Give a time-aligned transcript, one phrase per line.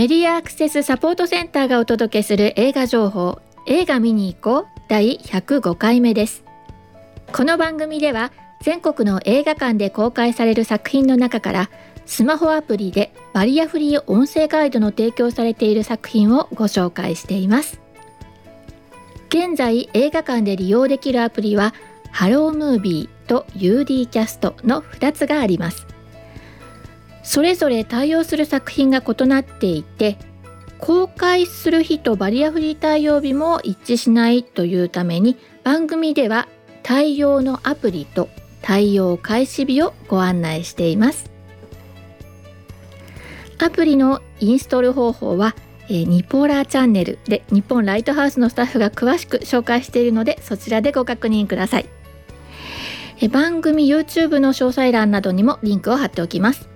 [0.00, 6.42] メディアアクセスサポートセンターがお届けする映画情報映画見に行こう第105回目です。
[7.34, 8.32] この番組では
[8.62, 11.70] 全国の映画館で公開される作品の中から
[12.06, 17.78] スマホアプリでバリアフリー音声ガイドの提供されている作品をご紹介しています。
[19.28, 21.74] 現在映画館で利用できるアプリは
[22.10, 25.89] ハロームービーと UD キャストの2つがあります。
[27.30, 30.18] それぞれ対応する作品が異なっていて
[30.78, 36.48] 公開する日とバリアフリー対応日も一致しないというために番組では
[36.82, 38.28] 対応のアプリと
[38.62, 41.30] 対応開始日をご案内しています。
[43.58, 45.54] アプリのインストール方法は
[45.88, 51.86] えー、ニポーラーチャンネルで日本ライトハウスのスタッフが詳しく紹介しているのでそちらでご確認ください、
[53.20, 56.69] え、番組 YouTube の詳細欄などにもリンクを貼っておきます。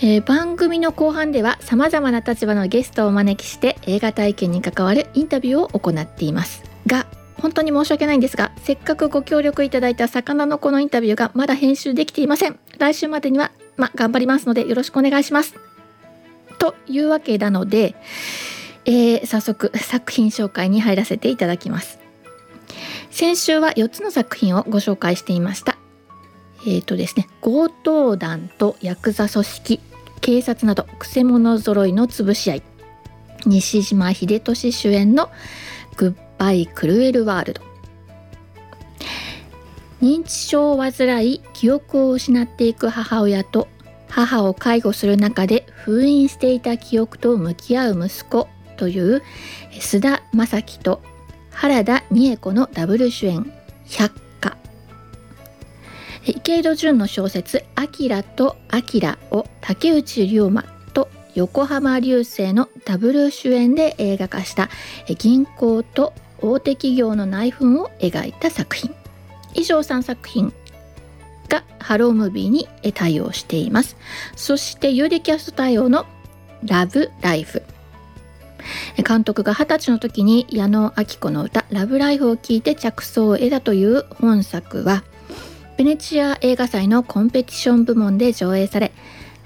[0.00, 6.62] えー、番組の後半ではさまざまな立場のゲストをお招きして映画体験に関わるインタビューを行っています。
[6.86, 7.06] が
[7.40, 12.58] 本当に申し訳ないんですがせっかくご協力いただいた魚の子のインタビューがまだ編集できていません。
[12.78, 15.56] 来週までにはま頑張りますのでよろしくお願いします。
[16.58, 17.96] というわけなので、
[18.84, 21.98] えー、早速作品紹介に入らせていただきます。
[23.10, 25.76] 先週は4つの作品をご紹介していました。
[26.62, 29.80] えーとですね、強盗団とヤクザ組織。
[30.20, 32.62] 警察などくせ者揃いの潰し合い。
[33.46, 35.30] 西島秀俊主演の
[35.96, 37.62] 「グッバイ・クルエル・ワールド」
[40.02, 43.68] 認知症を患い記憶を失っていく母親と
[44.08, 49.22] 母を介護する中で封印していた記憶と向き合う息子という
[49.72, 51.02] 須田将暉と
[51.50, 53.52] 原田美恵子のダブル主演
[53.90, 54.22] 「百花」
[56.30, 64.68] 池井戸潤の小説「アキラとアキラ」を竹内涼真と横浜流星のダブル主演で映画化した
[65.18, 68.94] 銀行と大手企業の内紛を描いた作品。
[69.54, 70.52] 以上3作品
[71.48, 73.96] がハロームービーに対応しています。
[74.36, 76.04] そしてユーデキャスト対応の
[76.62, 77.62] ラブライフ。
[79.02, 85.04] 監督が二十歳の時に矢野明子の歌「ラブライフ」を聴いて着想を得たという本作は
[85.78, 88.90] ベネチア映画祭のコンペティション部門で上映され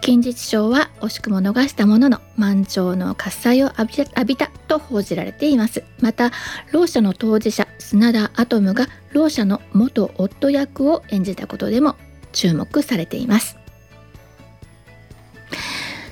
[0.00, 5.84] 金日賞は惜しくも逃したものの満潮の喝采を浴び浴びたと報じられています。
[6.00, 6.32] また
[6.72, 11.96] ろう者の当事者砂田アトムがろう者の元夫役を演じたことでも
[12.32, 13.58] 注目されています。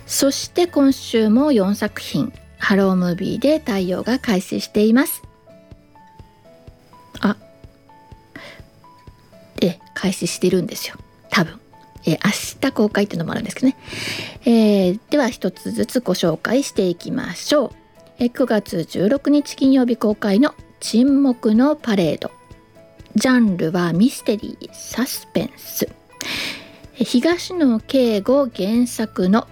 [0.07, 5.30] そして今週も4作品ハロームービーで対応が開始しています。
[9.61, 10.97] え開始してるんですよ。
[11.31, 11.61] 多分。
[12.07, 13.77] え明日公開っていうのもあるんですけどね、
[14.47, 17.71] えー、では一つずつご紹介していきましょう、
[18.19, 22.31] え9月16日金曜日公開の沈黙のパレード。
[23.17, 25.89] ジャンルはミステリーサスペンス。
[26.95, 29.49] 東野圭吾原作の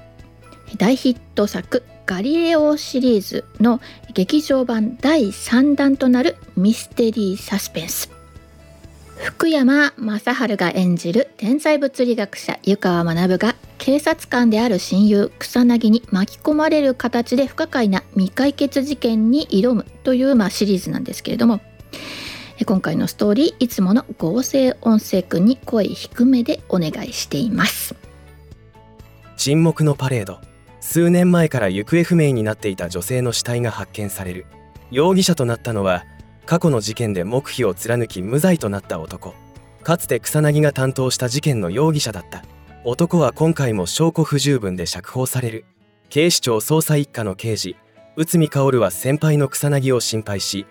[0.77, 3.81] 大ヒット作ガリレオシリーズの
[4.15, 8.18] 劇場版第3弾となるミステリーサスペンス。
[9.23, 21.61] 福山雅治が演じる天才物理学者湯川学が警察官である親友草薙に巻き込まれる形で不可解な未解決事件に挑むという、まあ、シリーズなんですけれども
[22.67, 27.95] 今回のストーリーいつもの合成音声くんに声低めでお願いしています。
[29.37, 30.41] 沈黙のパレード。
[30.81, 34.47] 数年前から行方不明になっていた女性の死体が発見される。
[34.91, 36.05] 容疑者となったのは
[36.49, 39.35] 過去の事件で黙秘を貫き無罪となった男。
[39.83, 42.43] かつて草薙が担当した事件の容疑者だった。
[42.85, 45.67] 男は今回も証拠不十分で釈放される。
[46.09, 47.77] 警視庁捜査一課の刑事。
[48.17, 50.65] 内海薫は先輩の草薙を心配し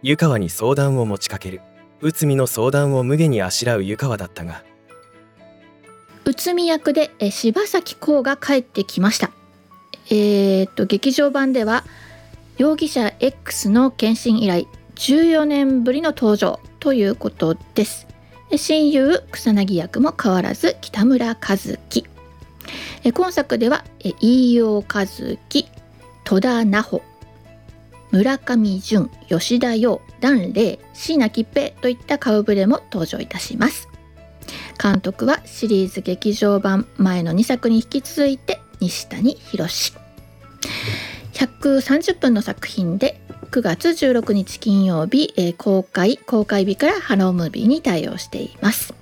[0.00, 1.60] 湯川に相談を持ちかける。
[2.00, 4.62] 内海の相談を無下にあしらう湯川だったが。
[6.24, 9.32] 内海役で柴咲コウが帰ってきました。
[10.08, 11.82] えー、っと劇場版では
[12.58, 18.06] 容疑者 X の検診以来14年ぶりの登場ということです。
[18.56, 22.04] 親友草薙役も変わらず北村和樹。
[23.12, 23.84] 今作では
[24.20, 25.38] 飯尾和樹
[26.24, 27.02] 戸田奈穂
[28.10, 33.88] 村上淳吉田洋檀れい椎名桔平といった顔ぶれも登場いたします。
[34.82, 39.64] 監督はシリーズ劇場版前の2作に引き続いて西谷博
[41.32, 43.20] 130分の作品で
[43.56, 48.92] 9月16日金曜日、えー、公開公開日からハロームービーに対応しています。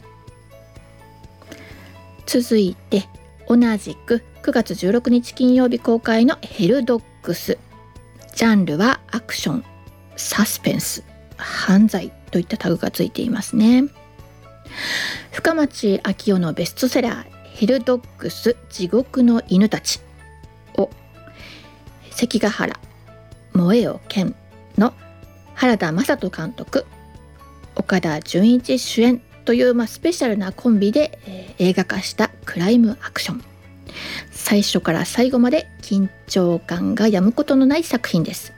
[2.25, 3.09] 続いて
[3.49, 7.59] 同じく9月16日金曜日公開のヘルドッグス。
[8.37, 9.65] ジャンルはアクション
[10.15, 11.03] サスペンス
[11.37, 13.87] 犯罪といったタグがついていますね。
[15.33, 17.25] 深町昭夫のベストセラー
[17.57, 19.99] ヘルドッグス地獄の犬たち
[20.77, 20.91] を
[22.13, 22.79] 関ヶ原
[23.53, 24.37] 燃えよ剣
[24.79, 24.93] の
[25.55, 26.87] 原田雅人監督
[27.77, 33.45] 岡田准一主演という、まあ、スペシャルなコンビで、えー、映画化したクライムアクション。
[34.31, 38.53] 最初から最後まで緊張感がやむことのない作品です。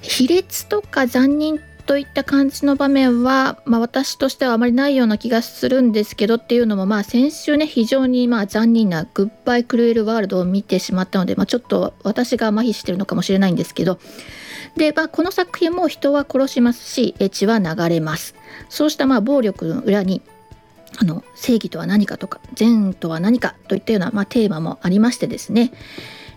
[0.00, 13.98] 卑劣とか残忍といった感じの場面は、まあ、私としてはあまりないような気がするんですけどっていうのもまあ先週ね非常にまあ残忍な「グッバイ・クルエル・ワールド」を見てしまったので、まあ、ちょっと私が麻痺してるのかもしれないんですけど。
[14.76, 18.36] で、まあ、この作品も人は殺しますし血は流れます。
[18.68, 20.22] そうしたまあ暴力の裏に
[20.96, 25.72] あの正義とは何かとか善とは何かといったような、まあ、テーマもありましてですね、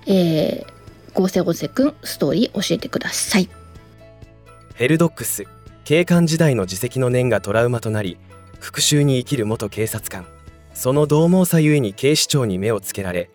[0.08, 3.48] えー、合成音声くんストーリー教えてください。
[4.76, 5.46] ヘルドックス
[5.84, 8.18] 警官時代の自責の念がトラウマとなり
[8.60, 10.26] 復讐に生きる元警察官。
[10.74, 13.30] その獰猛さゆえに警視庁に目をつけられ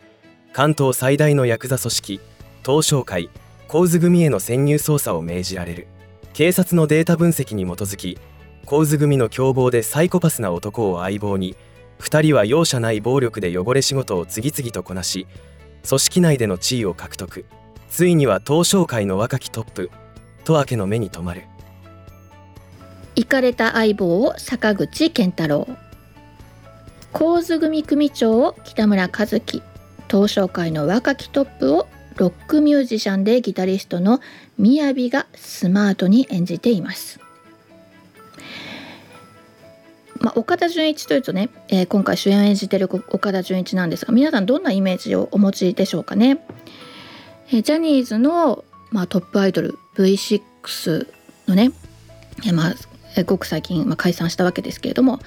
[0.53, 2.21] 関東最大のヤクザ組織
[2.67, 3.31] 東商会
[3.69, 5.87] 神津組への潜入捜査を命じられる。
[6.33, 8.19] 警察のデータ分析に基づき
[8.67, 11.55] 神津組の凶暴でサイコパスな男を相棒に
[12.01, 15.29] 2人は容赦ない暴力で汚れ仕事を次々とこなし
[15.89, 17.45] 組織内での地位を獲得。
[17.89, 19.91] ついには東商会の若きトップ
[20.55, 21.43] 明の目に留まる。
[23.17, 25.67] 行かれた相棒を坂口健太郎。
[27.13, 29.63] 神津組組長を北村和樹
[30.09, 34.21] 東商会の若きトップをロックミュージシャンでギタリストの
[34.59, 37.21] 雅がスマートに演じています。
[40.21, 46.45] まあ、岡田准一というとね、えー、今回主演を演じている岡田准一なんですが皆さんどんなイメージをお持ちでしょうかね。
[47.51, 51.09] えー、ジャニーズの、まあ、トップアイドル V6
[51.49, 51.73] のね、
[52.53, 52.75] まあ、
[53.25, 55.19] ごく最近、まあ、解散したわけですけれども、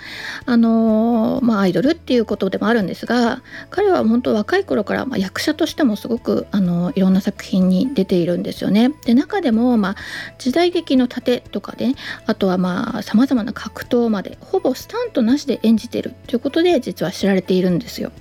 [0.46, 8.92] あのー、まあ、アイドルっていうことでもあるんですが彼は本当若い頃から、まあ、役者としてもすごく、あのー、いろんな作品に出ているんですよね。
[9.06, 9.96] で中でも、まあ、
[10.38, 11.96] 時代劇の盾とかね
[12.26, 12.58] あとは
[13.04, 18.12] さまざ、まな格闘までほぼスタントなしで演じてるということで実は知られているんですよ。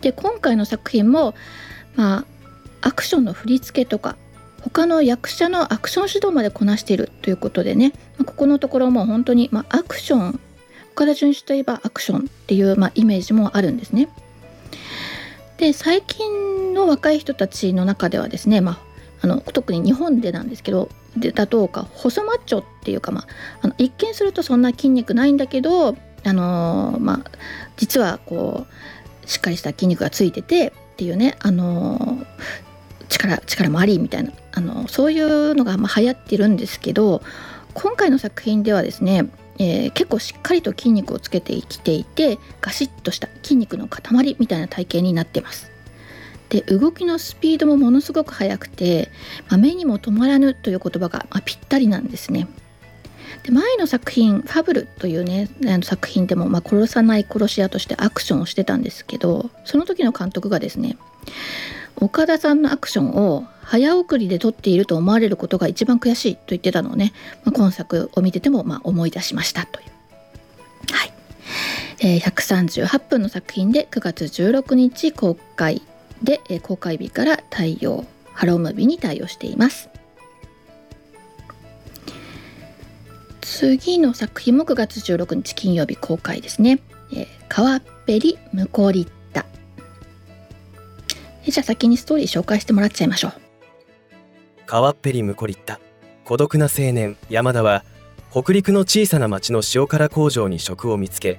[0.00, 1.34] で今回の作品も、
[1.96, 2.24] まあ、
[2.82, 4.16] アクションの振り付けとか
[4.64, 10.40] 他の役者のアクション指導までこなしているということでね、まここのところも本当に、まアクション
[10.94, 14.08] 岡田准一といえばアクションっていう、まあイメージもあるんですね。
[15.58, 18.78] で最近の若い人たちの中ではですね、まあ、
[19.20, 23.26] あの特に日本でなんですけどでだとか細マッチョっていうか、まあ、
[23.62, 27.30] あの一見するとそんな筋肉ないんだけど、あのー、まあ、
[27.76, 28.66] 実はこ
[29.24, 32.26] うしっかりした筋肉がついててっていうね、あのー、
[33.18, 37.22] 力力もありみたいなあのそういうのがまあ流行ってるんですけど
[37.74, 39.28] 今回の作品ではですね、
[39.58, 45.70] えー、結構しっかりと筋肉をつけてきていてガシッとした筋肉の塊みたいな体型になってます。
[46.50, 49.10] で動きのスピードもものすごく速くて、
[49.48, 52.46] まあ、目にも止まらぬという言葉が、ま、ぴったりなんですね。
[53.42, 60.96] で前の作品「ファブル」というねあの作品でも、まあ、殺さない殺し屋としてアクションをしてたんですけどその時の監督がですね
[61.96, 67.12] 岡田さんのアクションを早送りで撮っていると思われることが一番悔しいと言ってたのをね、
[67.44, 69.86] まあ、今作を見ててもまあ思い出しましたという。
[70.92, 71.12] はい
[72.00, 75.80] えー、138分の作品で9月16日公開
[76.22, 79.88] で、えー、公開日から対応ハロームービーに対応しています。
[83.40, 86.80] 次の作品も9月16日金曜日公開ですね。
[87.12, 88.90] えー、川っぺりムコ
[91.50, 93.32] じゃあ先にストーリー紹介してもらっちゃいましょう。
[94.66, 95.80] 川っぺりむこりった。
[96.24, 97.84] 孤独な青年山田は
[98.30, 101.38] 北陸の小さな町の塩辛工場に職を見つけ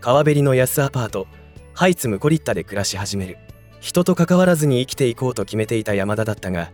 [0.00, 1.26] 川べりの安アパート
[1.72, 3.38] ハイツムコリッタで暮らし始める。
[3.80, 6.72] 人と関わらずに生きていこうと決めていた山田だったが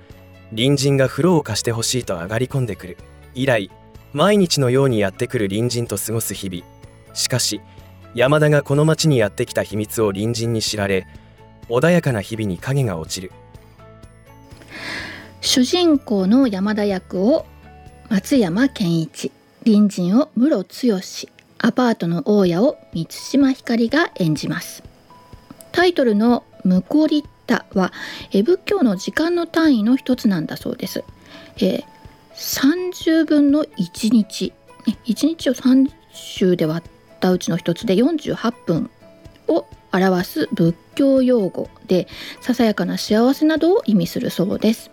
[0.50, 2.96] 隣人が風呂を貸してほしいと上がり込んでくる。
[3.34, 3.70] 以来
[4.12, 6.64] 毎日のようにやってくる隣人と過ごす日々。
[7.14, 7.60] しかし
[8.14, 11.06] 山田がこの町にやってきた秘密を隣人に知られ
[11.70, 13.32] 穏やかな日々に影が落ちる。
[15.40, 17.46] 主人公の山田役を
[18.08, 19.32] 松山健一
[19.64, 21.00] 隣人を室剛
[21.58, 24.82] アパートの大家を満島ひかりが演じます。
[25.72, 27.92] タイトルの「ムコリッタは」
[28.32, 31.04] 仏教の時間の単位の一つなんだそうです、
[31.58, 31.84] えー、
[32.34, 34.52] 30分の1日、
[34.86, 38.90] ね、1日を30で割ったうちの一つで48分。
[39.92, 42.08] 表す仏教用語で
[42.40, 44.90] ささやかな幸せなどを意味するそうです。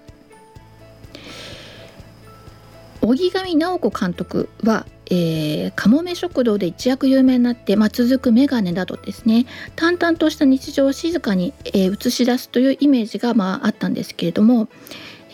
[3.02, 9.46] 荻上直子監督は、えー、かもめ食堂で一躍有名になって、まあ、続くメガネなどですね。
[9.76, 14.68] 淡々とした日常を静かに、えー、映し出すというイメージが、まあ、あったんですけれども、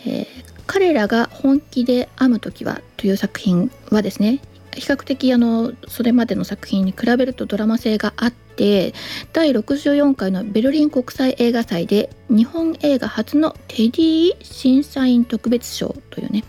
[0.06, 0.26] えー、
[0.66, 4.40] 彼らが本気で編む時はという作品はですね
[4.74, 8.94] 比較的あのそれまでの作品に比べるとドラマ性があって
[9.32, 16.44] 第64回のベルリン国際映画祭で日本映画初のテディ審査員特別賞というね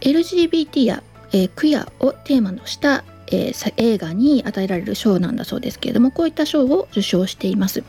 [0.00, 1.02] LGBT や、
[1.32, 7.84] えー、クイアをテーマとした、えー、映画に与えられる賞なんだそうですけれどもこういった賞を受賞しています。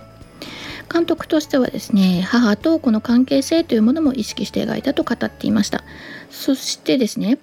[0.92, 5.86] 監督としてはですね母とこの関係性というものも意識して描いたと語っていました。
[6.30, 7.38] そしてですね、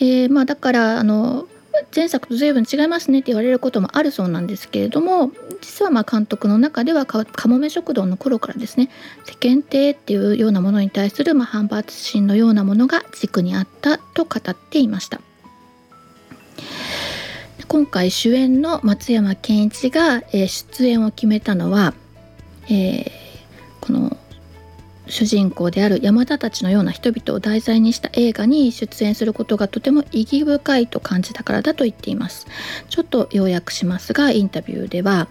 [0.00, 1.46] えー、まあだからあの
[1.94, 8.90] 前作と随分違いますねって言われることもあるそうなんですけれども実はま監督の中ではかもめ食堂の頃からですね
[9.24, 15.20] 世間体っていうようなものに対するま反発心のようなものが軸にあったと語っていました。
[17.66, 21.94] 今回主演の松山ケンイチが出演を決めたのは、
[22.66, 23.10] えー、
[23.80, 24.16] この
[25.06, 32.46] 主人公である山田たちのような人々を題材にした映画に出演することがとても意義深いと感じたからだと言っています。
[32.88, 35.28] ちょっと要約しますがインタビューでは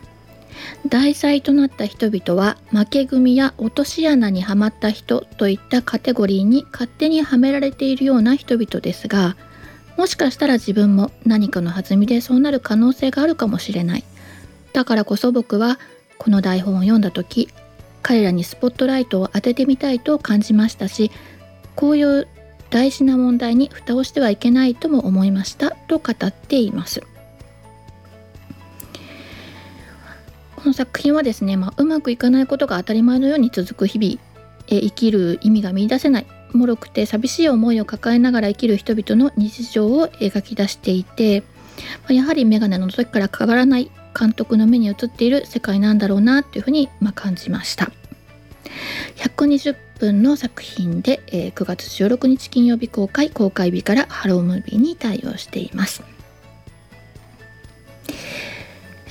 [0.87, 9.35] 題材となった人々は負け組や落とし穴にはまった人といったカテゴリーに勝手にはめられているような人々ですが
[9.97, 14.03] もしかしたら自分も何かの弾みでそうなる可能性があるかもしれない。
[14.73, 15.79] だからこそ僕は
[16.17, 17.49] この台本を読んだ時
[18.03, 21.11] 彼らにスポットライトを当ててみたいと感じましたし
[21.75, 22.27] こういう
[22.69, 27.03] 大事な問題に蓋をしてはいけないとも思いましたと語っています。
[30.55, 34.19] この作品はですね、まあ、うまくいかないことが当たり前のように続く日々
[34.67, 36.25] え生きる意味が見いだせない。
[36.53, 43.91] 脆くて寂しい思いを抱えながら生きる人々の日常を描き出していて、まあ、やはりメガネの時から変わらない。
[44.17, 47.91] 監督の目に映っている世界なんだろうなというふうにま感じました。
[49.17, 56.03] 120分の作品で、えー、9月16日金曜日公開公開日からハロームービーに対応しています。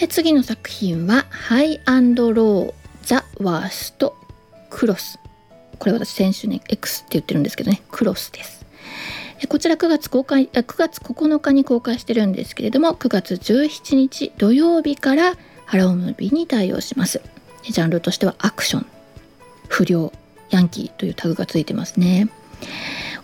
[0.08, 4.16] 次の作品はハイアンドローザ・ワースト・
[4.68, 5.20] クロス
[5.78, 8.64] これ私先週ね X って言ってるんですけどねクロスです。
[9.48, 17.20] こちら9月公開9月9日に公開してるんですけれども9月17日土曜日からハロームービーに対応します。
[17.62, 18.86] ジャンルとしてはアクション。
[19.68, 20.12] 不良。
[20.50, 22.28] ヤンキーというタグがついてますね。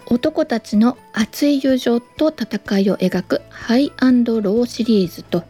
[0.07, 5.45] 男たちの熱い友情と戦いを描くハイローシリーズと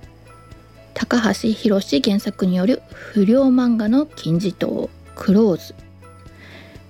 [0.94, 4.90] 高橋ヒロシ原作による不良漫画の金字塔。
[5.14, 5.74] クローズ。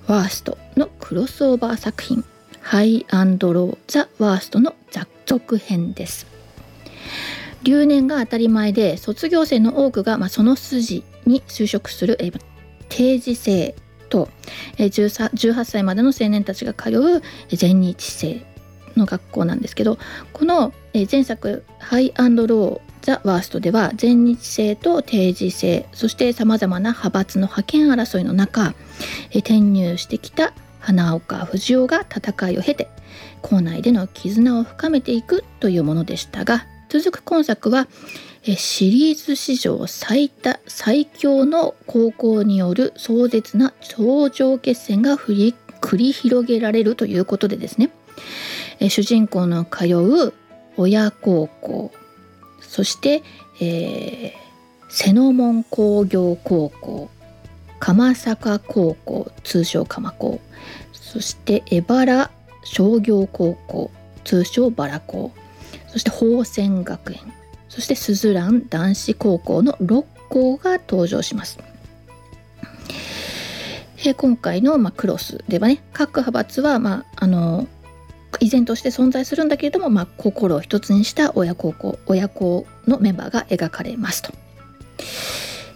[0.07, 2.25] ワーストのクロスオーバー作品。
[2.69, 4.75] HiGH&LOW THE WORST の
[5.25, 6.27] 続編です。
[7.63, 12.31] 留年が当たり前で卒業生の多くが、まあ、その筋に就職する、え
[12.91, 13.75] 定時制
[14.11, 14.29] と、
[14.77, 18.45] え 18, 歳までの青年たちが通う全日制
[18.99, 19.97] の学校なんですけど
[20.35, 28.75] この、え前作「ハイアンドロー・ザ・ワースト」では全日制と定時制そしてさまざまな派閥の覇権争いの中、
[29.31, 32.89] え転入してきた花岡不二夫が戦いを経て
[33.43, 37.89] 校内での絆を深めていくというものでしたが続く今作は
[38.57, 45.55] シリーズ史上最多最強の高校による壮絶な頂上決戦が繰
[45.97, 47.91] り広げられるということでですね。
[48.89, 50.33] 主人公の通う
[50.77, 51.93] 親高校
[52.61, 53.23] そして、
[53.61, 54.33] えー、
[54.89, 57.11] 瀬野門工業高校
[57.81, 60.41] 鎌坂高校通称鎌高
[60.93, 62.31] そして江原
[62.65, 63.91] 商業高校
[64.25, 65.33] 通称バラ高
[65.87, 67.21] そして宝泉学園
[67.69, 71.59] そしてスズラン男子高校の6校が登場します。
[74.05, 77.67] え今回の、まあ、クロスではね各派閥は、まあ、あの
[78.39, 84.33] 依然として存在するんだけれども、まあ、心を一つにした親孝行親子のメンバーが描かれますと。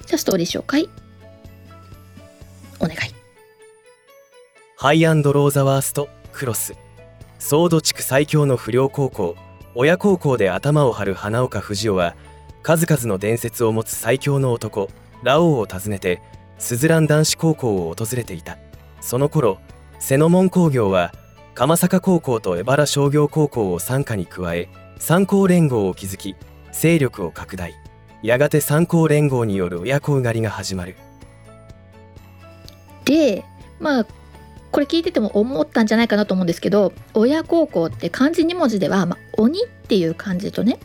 [0.07, 0.89] じゃあストーリー紹介
[2.83, 2.99] お願い。
[4.77, 6.75] ハイアンドローザワーストクロス。
[7.39, 9.37] ソード地区最強の不良高校。
[9.75, 12.15] 親孝行で頭を張る花岡不二夫は
[12.63, 14.91] 数々の伝説を持つ最強の男。
[15.23, 16.21] ラオウを訪ねて
[16.59, 18.59] スズラン男子高校を訪れていた。
[19.01, 19.59] その頃
[20.01, 21.13] 瀬野門工業は
[21.55, 26.35] 鎌坂高校と江原商業高校を傘下に加え三校連合を築き
[26.73, 27.75] 勢力を拡大。
[28.23, 30.97] やがて三校連合による親子狩りが始まる。
[33.05, 33.45] で
[33.81, 34.07] まあ
[34.71, 40.79] これ聞いてても思ったんじゃないかなと思うんですけど親孝行って漢字2文字では、まあ、鬼っていう漢字とね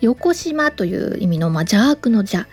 [0.00, 2.46] 横島という意味の、まあ、邪悪の邪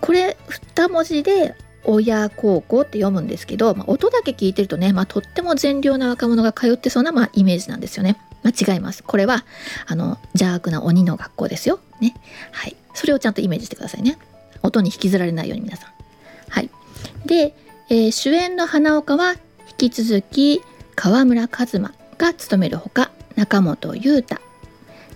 [0.00, 0.36] これ
[0.76, 1.54] 2文字で
[1.84, 8.16] 親孝行って読むんですけど、まあ、音だけ聞いてるとね、まあ、とっても善良な若者が通ってそうな、まあ、イメージなんですよね。
[8.44, 9.02] 間違います。
[9.02, 9.44] これは
[9.86, 11.80] あの邪悪な鬼の学校ですよ。
[12.00, 12.14] ね。
[12.52, 12.76] はい。
[12.94, 14.18] それをちゃんとイメージしてくださいね。
[14.62, 15.90] 音に引きずられないように皆さん。
[16.48, 16.70] はい。
[17.26, 17.54] で、
[17.92, 19.34] えー、主演の花岡は
[19.78, 20.62] 引き続き
[20.94, 24.36] 川村一馬が務めるほか中本裕太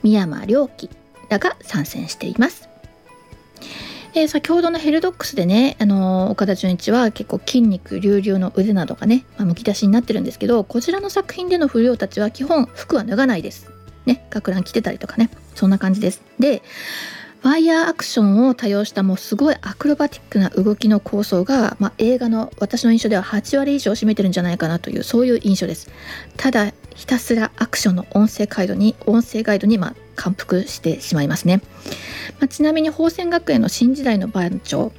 [0.03, 0.91] 三山良樹
[1.31, 2.69] らが参戦しています。
[4.13, 13.71] えー、先ほどのヘルドックスでね、あのー、岡田准一は結構筋肉隆々の腕などがね、まあ、むき出しになってるんですけどこちらの作品での不良たちは基本服は脱がないです。
[14.05, 16.21] ね学ラン着てたりとかねそんな感じです。
[16.39, 16.61] で
[17.47, 25.89] ワイヤーアクションを多用したもうすごいアクロバティックな動きの構想が、まあ、映画の私の印象では8割以上占めてるんじゃないかなというそういう印象です。
[26.37, 31.63] ただひたすらアクションの音声ガイドに音声ガイドにまあ感服してしまいますね、
[32.41, 34.91] まあ、ちなみに宝泉学園の新時代の番長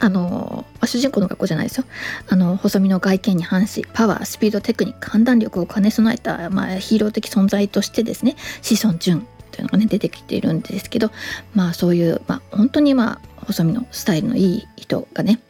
[0.00, 1.84] あの、主人公の学校じゃないですよ。
[2.28, 9.24] あの細身の外見に反しパワースピードテクニック判断力を兼ね備えた、まあ、ヒーロー的存在としてですね子孫淳。
[9.58, 11.10] というのがね出てきているんですけど
[11.52, 15.40] まあそういう、まあ、本当にまあ細身のスタイルのいい人がね、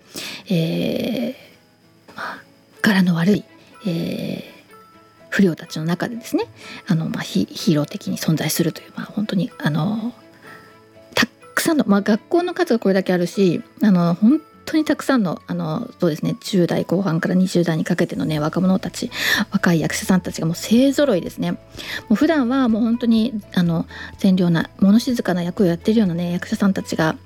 [0.50, 2.42] えーまあ、
[2.80, 3.44] 柄の悪い、
[3.86, 4.58] えー
[5.30, 6.46] 不良たちの中でですね
[6.86, 10.14] あの、まあ、ヒーロー的に存在するという、まあ、本当にあの
[11.14, 19.10] たくさんの、まあ、学校の数がこれだけあるしあの本当にたくさんのあのそうですね10代後半から20代にかけてのね若者たち
[19.50, 21.52] 若い役者さんたちがもう勢ぞろいですね。
[21.52, 21.58] も
[22.10, 23.86] う普段はもう本当にあの
[24.18, 27.16] 善良な物静かな役をやってるようなね役者さんたちが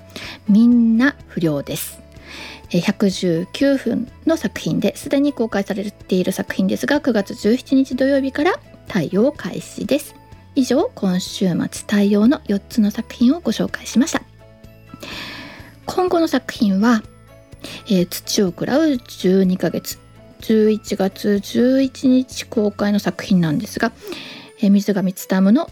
[0.48, 2.00] みんな不良です。
[2.70, 8.54] 119分の作品ですでに公開されている作品ですが9月17日土曜日から
[8.86, 10.14] 対応開始です。
[10.54, 14.22] 以上今週末対応の4つの作品をご紹介しました。
[15.86, 17.02] 今後の作品は、
[17.86, 19.98] えー、土を食らう12ヶ月
[20.40, 23.92] 11月11日公開の作品なんですが、
[24.60, 25.70] えー、水上勉の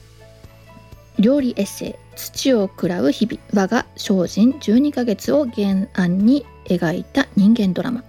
[1.18, 8.04] 料理エッセイ「土を食らう日々我が精進12ヶ月」を原案に描いた人間ドラマ。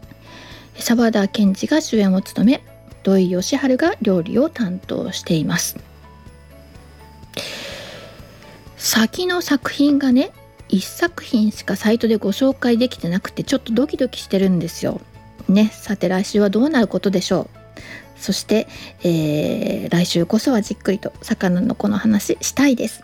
[0.78, 2.63] 沢田研二が主演を務め
[3.04, 5.78] 土井善晴が料理を担当しています。
[8.78, 10.32] 先の作品がね
[10.72, 15.02] 1作品しかサイトでご紹介できてなくてちょっとドキドキしてるんですよ。
[15.48, 17.50] ねさて来週はどうなることでしょう
[18.16, 18.68] そして、
[19.04, 23.04] えー、来週こそはじっくりと魚の子の話したいです。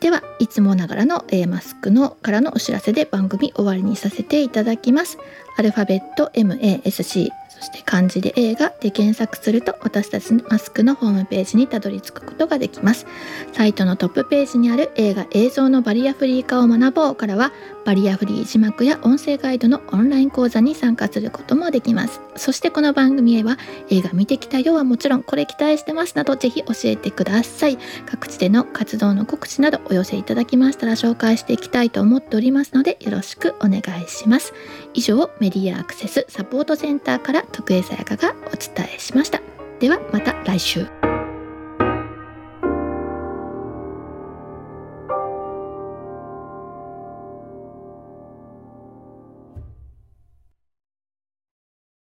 [0.00, 5.18] ではいつもながらの、えー、マスクのからのお知らせで番組終わりにさせていただきます。
[5.56, 7.28] アルファベット MASC
[7.62, 13.06] して漢字で映画で検索すると私たちマスクのホームページにたどり着くことができます。
[13.52, 17.52] サイトのトップページにある映画映像のバリアフリー化を学ぼうからは
[17.84, 22.20] バリアフリー字幕や音声ガイドのオンライン講座に参加することもできます。
[22.36, 23.58] そしてこの番組へは
[23.90, 27.78] 映画見てきたよはもちろんこれ期待してますなどぜひ教えてください。
[28.06, 34.52] 各地での活動の告知などお寄せいただきましたら紹介していきたいと思っておりますのでよろしくお願いします。
[34.94, 39.40] 以上メディアアクセスサポートセンターから徳江さやかがお伝えしました。
[39.78, 41.11] ではまた来週。